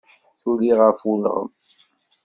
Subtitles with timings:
[0.41, 1.47] Tuli ɣef ulɣem.